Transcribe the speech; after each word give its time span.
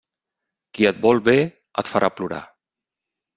Qui 0.77 0.87
et 0.91 1.03
vol 1.03 1.21
bé, 1.27 1.35
et 1.83 1.93
farà 1.93 2.11
plorar. 2.17 2.41